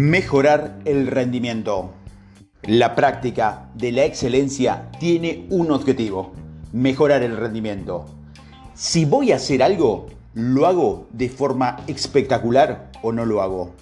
[0.00, 1.90] Mejorar el rendimiento.
[2.62, 6.34] La práctica de la excelencia tiene un objetivo,
[6.72, 8.04] mejorar el rendimiento.
[8.74, 13.74] Si voy a hacer algo, ¿lo hago de forma espectacular o no lo hago?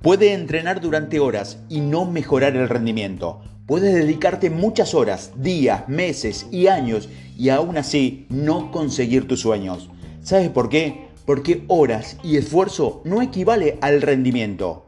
[0.00, 3.42] Puede entrenar durante horas y no mejorar el rendimiento.
[3.66, 9.90] Puedes dedicarte muchas horas, días, meses y años y aún así no conseguir tus sueños.
[10.22, 11.08] ¿Sabes por qué?
[11.26, 14.86] Porque horas y esfuerzo no equivale al rendimiento.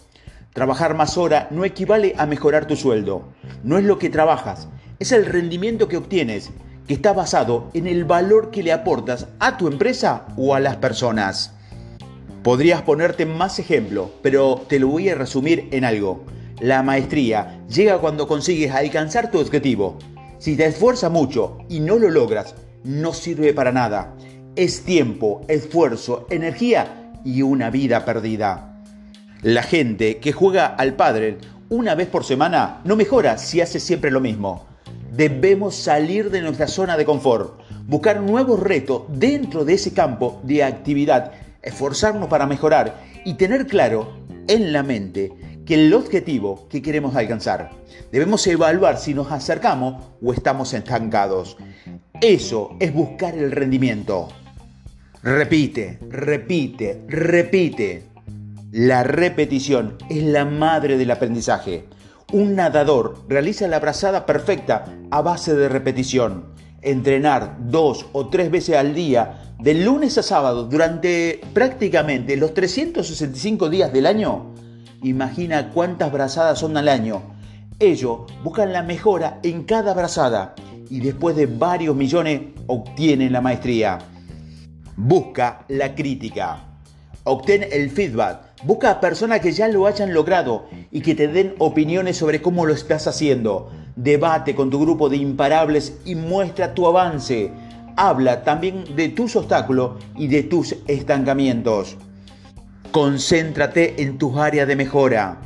[0.59, 3.29] Trabajar más horas no equivale a mejorar tu sueldo.
[3.63, 4.67] No es lo que trabajas,
[4.99, 6.51] es el rendimiento que obtienes,
[6.89, 10.75] que está basado en el valor que le aportas a tu empresa o a las
[10.79, 11.55] personas.
[12.43, 16.25] Podrías ponerte más ejemplo, pero te lo voy a resumir en algo.
[16.59, 19.97] La maestría llega cuando consigues alcanzar tu objetivo.
[20.41, 24.17] Si te esfuerzas mucho y no lo logras, no sirve para nada.
[24.57, 28.78] Es tiempo, esfuerzo, energía y una vida perdida.
[29.43, 34.11] La gente que juega al pádel una vez por semana no mejora si hace siempre
[34.11, 34.67] lo mismo.
[35.13, 40.65] Debemos salir de nuestra zona de confort, buscar nuevos retos dentro de ese campo de
[40.65, 44.13] actividad, esforzarnos para mejorar y tener claro
[44.49, 45.33] en la mente
[45.65, 47.71] que el objetivo que queremos alcanzar.
[48.11, 51.57] Debemos evaluar si nos acercamos o estamos estancados.
[52.21, 54.31] Eso es buscar el rendimiento.
[55.23, 58.18] Repite, repite, repite.
[58.73, 61.89] La repetición es la madre del aprendizaje.
[62.35, 66.53] Un nadador realiza la brazada perfecta a base de repetición.
[66.83, 73.71] Entrenar dos o tres veces al día, de lunes a sábado, durante prácticamente los 365
[73.71, 74.53] días del año.
[75.03, 77.23] Imagina cuántas brazadas son al año.
[77.79, 80.55] Ellos buscan la mejora en cada brazada
[80.91, 83.99] y después de varios millones obtienen la maestría.
[84.95, 86.65] Busca la crítica.
[87.25, 91.55] Obtén el feedback Busca a personas que ya lo hayan logrado y que te den
[91.59, 93.71] opiniones sobre cómo lo estás haciendo.
[93.95, 97.53] Debate con tu grupo de imparables y muestra tu avance.
[97.97, 101.97] Habla también de tus obstáculos y de tus estancamientos.
[102.91, 105.39] Concéntrate en tus áreas de mejora.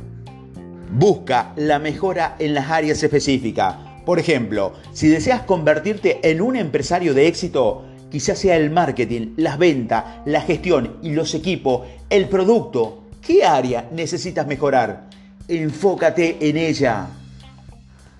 [0.91, 3.75] Busca la mejora en las áreas específicas.
[4.05, 9.59] Por ejemplo, si deseas convertirte en un empresario de éxito, quizás sea el marketing, las
[9.59, 15.09] ventas, la gestión y los equipos, el producto, ¿Qué área necesitas mejorar?
[15.47, 17.07] Enfócate en ella.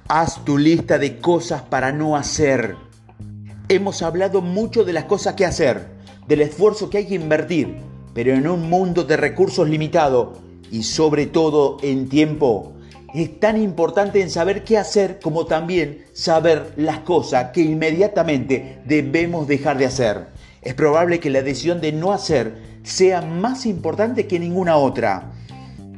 [0.08, 2.78] Haz tu lista de cosas para no hacer.
[3.68, 5.88] Hemos hablado mucho de las cosas que hacer,
[6.26, 7.80] del esfuerzo que hay que invertir,
[8.14, 10.38] pero en un mundo de recursos limitados
[10.72, 12.72] y sobre todo en tiempo,
[13.14, 19.50] es tan importante en saber qué hacer como también saber las cosas que inmediatamente debemos
[19.50, 20.28] dejar de hacer.
[20.62, 25.32] Es probable que la decisión de no hacer sea más importante que ninguna otra.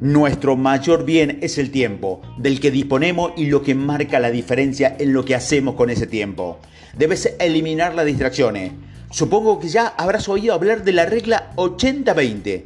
[0.01, 4.95] Nuestro mayor bien es el tiempo, del que disponemos y lo que marca la diferencia
[4.99, 6.59] en lo que hacemos con ese tiempo.
[6.97, 8.71] Debes eliminar las distracciones.
[9.09, 12.63] Supongo que ya habrás oído hablar de la regla 80-20.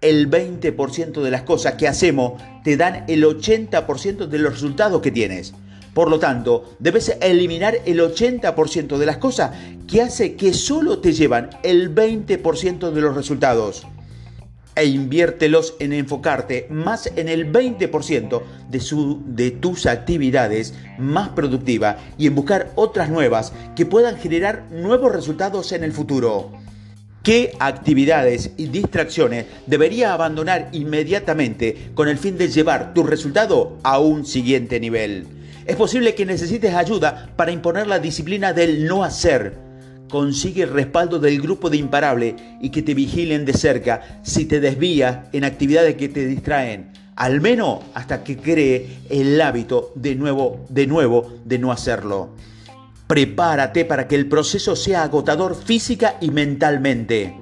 [0.00, 5.12] El 20% de las cosas que hacemos te dan el 80% de los resultados que
[5.12, 5.54] tienes.
[5.94, 9.50] Por lo tanto, debes eliminar el 80% de las cosas
[9.86, 13.86] que hace que solo te llevan el 20% de los resultados.
[14.74, 22.34] E inviértelos en enfocarte más en el 20% de, tus actividades más productivas y en
[22.34, 26.52] buscar otras nuevas que puedan generar nuevos resultados en el futuro.
[27.22, 33.98] ¿Qué actividades y distracciones debería abandonar inmediatamente con el fin de llevar tu resultado a
[33.98, 35.41] un siguiente nivel?
[35.66, 39.56] Es posible que necesites ayuda para imponer la disciplina del no hacer.
[40.08, 44.60] Consigue el respaldo del grupo de imparable y que te vigilen de cerca si te
[44.60, 50.66] desvías en actividades que te distraen, al menos hasta que cree el hábito de nuevo,
[50.68, 52.30] de nuevo de no hacerlo.
[53.06, 57.41] Prepárate para que el proceso sea agotador física y mentalmente.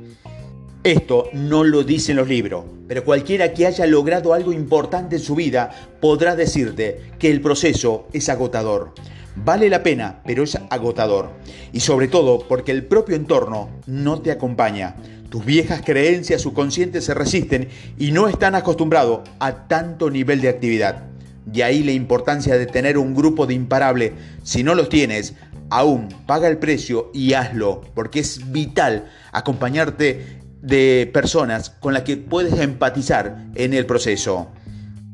[0.82, 5.34] Esto no lo dicen los libros, pero cualquiera que haya logrado algo importante en su
[5.34, 8.94] vida podrá decirte que el proceso es agotador.
[9.36, 11.32] Vale la pena, pero es agotador.
[11.74, 14.96] Y sobre todo porque el propio entorno no te acompaña.
[15.28, 17.68] Tus viejas creencias subconscientes se resisten
[17.98, 21.02] y no están acostumbrados a tanto nivel de actividad.
[21.44, 24.14] De ahí la importancia de tener un grupo de imparable.
[24.44, 25.34] Si no los tienes,
[25.68, 32.16] aún paga el precio y hazlo, porque es vital acompañarte de personas con las que
[32.16, 34.48] puedes empatizar en el proceso.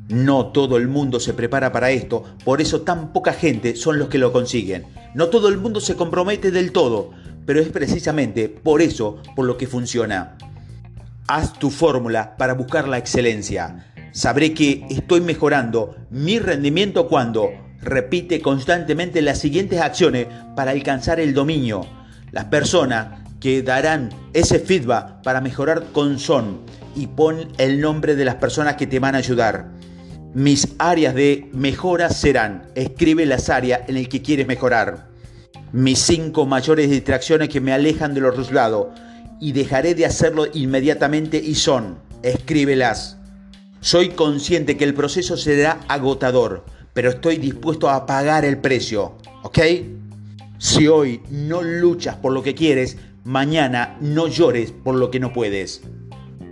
[0.08, 4.08] No todo el mundo se prepara para esto, por eso tan poca gente son los
[4.08, 4.86] que lo consiguen.
[5.14, 7.10] No todo el mundo se compromete del todo,
[7.44, 10.36] pero es precisamente por eso por lo que funciona.
[11.26, 13.92] Haz tu fórmula para buscar la excelencia.
[14.12, 17.50] Sabré que estoy mejorando mi rendimiento cuando
[17.80, 21.86] repite constantemente las siguientes acciones para alcanzar el dominio.
[22.30, 26.60] Las personas que darán ese feedback para mejorar con son
[26.94, 29.70] y pon el nombre de las personas que te van a ayudar.
[30.34, 35.08] Mis áreas de mejora serán, escribe las áreas en las que quieres mejorar.
[35.72, 38.88] Mis cinco mayores distracciones que me alejan de los resultados
[39.40, 43.18] y dejaré de hacerlo inmediatamente y son, escríbelas.
[43.80, 49.58] Soy consciente que el proceso será agotador, pero estoy dispuesto a pagar el precio, ¿ok?
[50.58, 55.32] Si hoy no luchas por lo que quieres, mañana no llores por lo que no
[55.32, 55.82] puedes.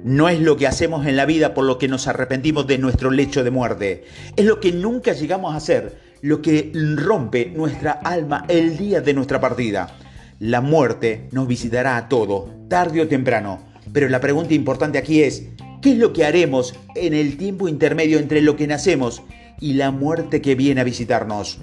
[0.02, 3.12] No es lo que hacemos en la vida por lo que nos arrepentimos de nuestro
[3.12, 4.04] lecho de muerte.
[4.34, 9.14] Es lo que nunca llegamos a hacer, lo que rompe nuestra alma el día de
[9.14, 9.96] nuestra partida.
[10.40, 13.60] La muerte nos visitará a todos, tarde o temprano.
[13.92, 15.44] Pero la pregunta importante aquí es,
[15.80, 19.22] ¿qué es lo que haremos en el tiempo intermedio entre lo que nacemos
[19.60, 21.60] y la muerte que viene a visitarnos?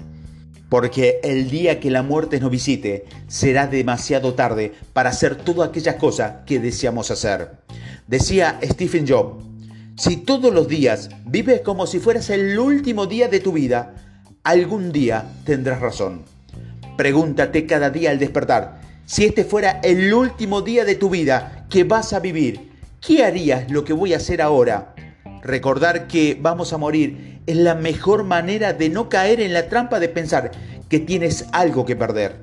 [0.72, 5.96] Porque el día que la muerte nos visite será demasiado tarde para hacer todas aquellas
[5.96, 7.50] cosas que deseamos hacer.
[8.06, 9.44] Decía Stephen Jobs,
[9.98, 13.96] si todos los días vives como si fueras el último día de tu vida,
[14.44, 16.22] algún día tendrás razón.
[16.96, 21.84] Pregúntate cada día al despertar, si este fuera el último día de tu vida que
[21.84, 22.70] vas a vivir,
[23.06, 24.94] ¿qué harías lo que voy a hacer ahora?
[25.42, 29.98] Recordar que vamos a morir es la mejor manera de no caer en la trampa
[29.98, 30.52] de pensar
[30.88, 32.36] que tienes algo que perder.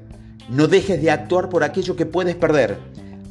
[0.50, 2.78] No dejes de actuar por aquello que puedes perder.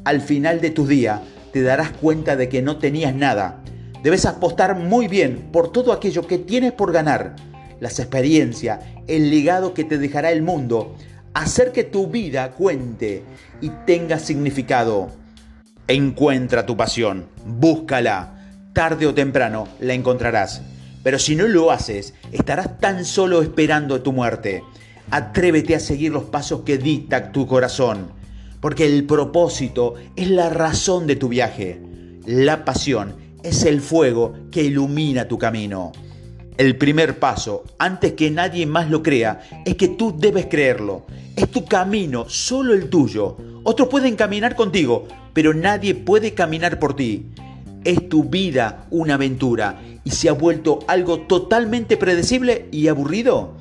[0.04, 1.22] Al final de tu día,
[1.52, 3.62] te darás cuenta de que no tenías nada.
[4.02, 7.34] Debes apostar muy bien por todo aquello que tienes por ganar,
[7.80, 10.94] las experiencias, el legado que te dejará el mundo,
[11.34, 13.24] hacer que tu vida cuente
[13.60, 15.10] y tenga significado.
[15.88, 20.62] Encuentra tu pasión, búscala, tarde o temprano la encontrarás.
[21.02, 24.62] Pero si no lo haces, estarás tan solo esperando tu muerte.
[25.10, 28.18] Atrévete a seguir los pasos que dicta tu corazón
[28.60, 31.80] porque el propósito es la razón de tu viaje.
[32.26, 35.92] La pasión es el fuego que ilumina tu camino.
[36.56, 41.06] El primer paso, antes que nadie más lo crea, es que tú debes creerlo.
[41.36, 43.36] Es tu camino, solo el tuyo.
[43.62, 47.26] Otros pueden caminar contigo, pero nadie puede caminar por ti.
[47.84, 53.54] Es tu vida una aventura y se ha vuelto algo totalmente predecible y aburrido.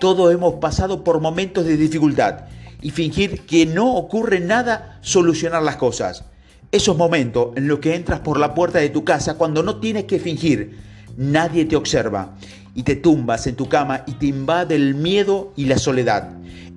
[0.00, 2.44] Todos hemos pasado por momentos de dificultad
[2.80, 6.24] y fingir que no ocurre nada, solucionar las cosas.
[6.70, 10.04] Esos momentos en los que entras por la puerta de tu casa cuando no tienes
[10.04, 10.78] que fingir,
[11.16, 12.36] nadie te observa
[12.74, 16.30] y te tumbas en tu cama y te invade el miedo y la soledad.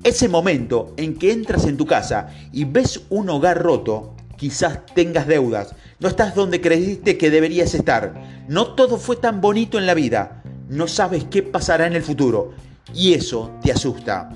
[0.04, 5.28] Ese momento en que entras en tu casa y ves un hogar roto, quizás tengas
[5.28, 9.94] deudas, no estás donde creíste que deberías estar, no todo fue tan bonito en la
[9.94, 12.54] vida, no sabes qué pasará en el futuro
[12.94, 14.30] y eso te asusta.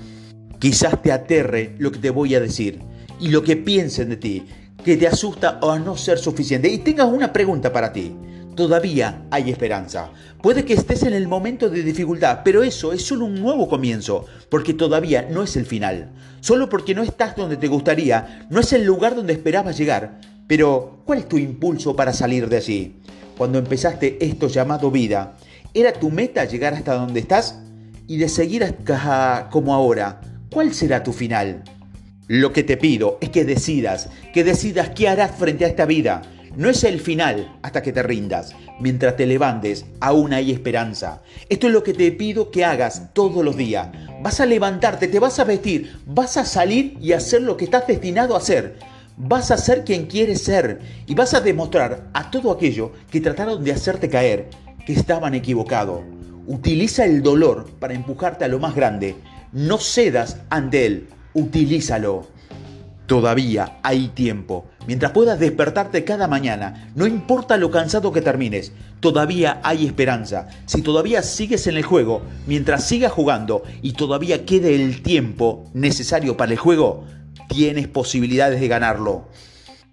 [0.59, 2.81] Quizás te aterre lo que te voy a decir
[3.19, 4.45] y lo que piensen de ti,
[4.83, 6.69] que te asusta o a no ser suficiente.
[6.69, 8.15] Y tengas una pregunta para ti.
[8.55, 10.11] Todavía hay esperanza.
[10.41, 14.25] Puede que estés en el momento de dificultad, pero eso es solo un nuevo comienzo,
[14.49, 16.11] porque todavía no es el final.
[16.39, 20.19] Solo porque no estás donde te gustaría, no es el lugar donde esperabas llegar.
[20.47, 22.95] Pero, ¿cuál es tu impulso para salir de allí?
[23.37, 25.35] Cuando empezaste esto llamado vida,
[25.73, 27.59] ¿era tu meta llegar hasta donde estás?
[28.07, 30.21] Y de seguir hasta como ahora,
[30.55, 31.65] ¿Cuál será tu final?
[32.29, 36.21] Lo que te pido es que decidas, que decidas qué harás frente a esta vida.
[36.55, 38.55] No es el final hasta que te rindas.
[38.79, 41.21] Mientras te levantes, aún hay esperanza.
[41.49, 43.89] Esto es lo que te pido que hagas todos los días.
[44.21, 47.85] Vas a levantarte, te vas a vestir, vas a salir y hacer lo que estás
[47.85, 48.77] destinado a hacer.
[49.17, 53.63] Vas a ser quien quieres ser y vas a demostrar a todo aquello que trataron
[53.63, 54.49] de hacerte caer
[54.85, 56.01] que estaban equivocados.
[56.47, 59.15] Utiliza el dolor para empujarte a lo más grande
[59.55, 62.27] no cedas ante él, utilízalo.
[63.05, 64.65] Todavía hay tiempo.
[64.85, 70.49] Mientras puedas despertarte cada mañana, no importa lo cansado que termines, todavía hay esperanza.
[70.65, 76.35] Si todavía sigues en el juego, mientras sigas jugando y todavía quede el tiempo necesario
[76.35, 77.05] para el juego,
[77.47, 79.27] tienes posibilidades de ganarlo.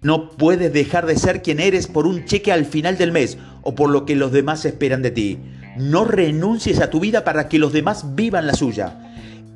[0.01, 3.73] No puedes dejar de ser quien eres por un cheque al final del mes o
[3.73, 5.39] por lo que los demás esperan de ti.
[5.77, 8.99] No renuncies a tu vida para que los demás vivan la suya.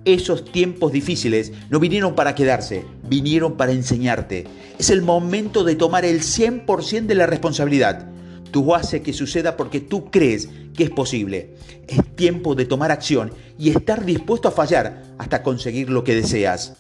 [0.05, 4.45] Esos tiempos difíciles no vinieron para quedarse, vinieron para enseñarte.
[4.79, 8.09] Es el momento de tomar el 100% de la responsabilidad.
[8.51, 11.55] Tú haces que suceda porque tú crees que es posible.
[11.89, 16.77] Es tiempo de tomar acción y estar dispuesto a fallar hasta conseguir lo que deseas.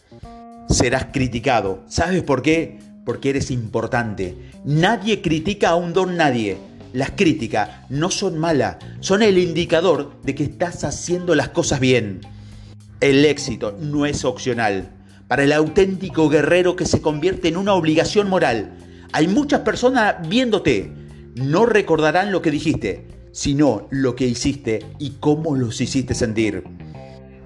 [0.69, 1.83] Serás criticado.
[1.87, 2.79] ¿Sabes por qué?
[3.05, 4.37] Porque eres importante.
[4.65, 6.57] Nadie critica a un don nadie.
[6.93, 12.21] las críticas no son malas, son el indicador de que estás haciendo las cosas bien.
[13.01, 14.89] El éxito no es opcional.
[15.27, 18.77] Para el auténtico guerrero que se convierte en una obligación moral.
[19.11, 20.91] Hay muchas personas viéndote.
[21.35, 26.63] No recordarán lo que dijiste, sino lo que hiciste y cómo los hiciste sentir.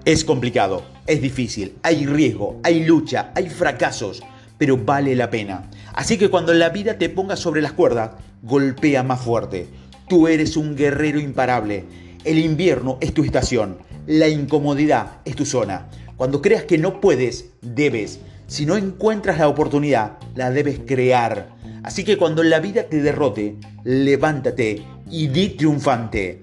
[0.03, 4.23] Es complicado, es difícil, hay riesgo, hay lucha, hay fracasos,
[4.57, 5.69] pero vale la pena.
[5.93, 8.09] Así que cuando la vida te ponga sobre las cuerdas,
[8.41, 9.67] golpea más fuerte.
[10.09, 11.85] Tú eres un guerrero imparable.
[12.23, 13.77] El invierno es tu estación,
[14.07, 15.87] la incomodidad es tu zona.
[16.17, 18.21] Cuando creas que no puedes, debes.
[18.47, 21.49] Si no encuentras la oportunidad, la debes crear.
[21.83, 24.81] Así que cuando la vida te derrote, levántate
[25.11, 26.41] y di triunfante.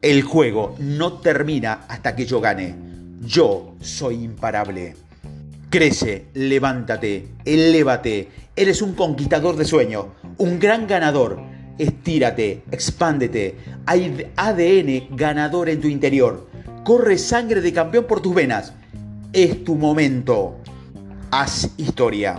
[0.00, 2.93] El juego no termina hasta que yo gane.
[3.26, 4.94] Yo soy imparable.
[5.70, 8.28] Crece, levántate, elévate.
[8.54, 10.06] Eres un conquistador de sueños,
[10.38, 11.40] un gran ganador.
[11.78, 13.56] Estírate, expándete.
[13.86, 16.48] Hay ADN ganador en tu interior.
[16.84, 18.74] Corre sangre de campeón por tus venas.
[19.32, 20.56] Es tu momento.
[21.30, 22.38] Haz historia.